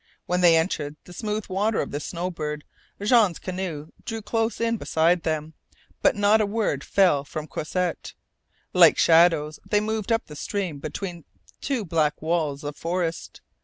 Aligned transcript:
When 0.25 0.41
they 0.41 0.57
entered 0.57 0.95
the 1.03 1.13
smooth 1.13 1.45
water 1.47 1.79
of 1.79 1.91
the 1.91 1.99
Snowbird, 1.99 2.63
Jean's 2.99 3.37
canoe 3.37 3.89
drew 4.03 4.23
close 4.23 4.59
in 4.59 4.77
beside 4.77 5.21
them, 5.21 5.53
but 6.01 6.15
not 6.15 6.41
a 6.41 6.45
word 6.47 6.83
fell 6.83 7.23
from 7.23 7.45
Croisset. 7.45 8.15
Like 8.73 8.97
shadows 8.97 9.59
they 9.63 9.79
moved 9.79 10.11
up 10.11 10.25
the 10.25 10.35
stream 10.35 10.79
between 10.79 11.25
two 11.61 11.85
black 11.85 12.19
walls 12.19 12.63
of 12.63 12.75
forest. 12.75 13.41